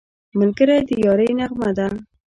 [0.39, 1.87] ملګری د یارۍ نغمه ده